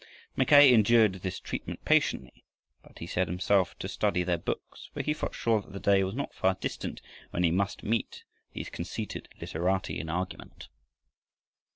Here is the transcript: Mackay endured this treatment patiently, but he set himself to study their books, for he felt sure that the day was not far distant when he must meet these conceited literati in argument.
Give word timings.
Mackay 0.35 0.73
endured 0.73 1.13
this 1.21 1.39
treatment 1.39 1.85
patiently, 1.85 2.43
but 2.81 2.97
he 2.97 3.05
set 3.05 3.27
himself 3.27 3.77
to 3.77 3.87
study 3.87 4.23
their 4.23 4.39
books, 4.39 4.89
for 4.91 5.03
he 5.03 5.13
felt 5.13 5.35
sure 5.35 5.61
that 5.61 5.73
the 5.73 5.79
day 5.79 6.03
was 6.03 6.15
not 6.15 6.33
far 6.33 6.55
distant 6.55 7.03
when 7.29 7.43
he 7.43 7.51
must 7.51 7.83
meet 7.83 8.23
these 8.53 8.71
conceited 8.71 9.29
literati 9.39 9.99
in 9.99 10.09
argument. 10.09 10.69